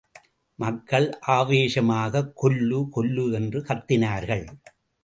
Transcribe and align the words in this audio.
மக்கள் 0.55 1.19
ஆவேசமாகக் 1.27 2.31
கொல்லு, 2.35 2.89
கொல்லு 2.89 3.31
என்று 3.31 3.59
கத்தினார்கள். 3.61 4.47